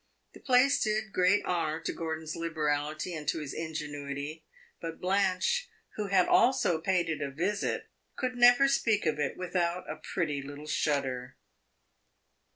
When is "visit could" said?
7.29-8.35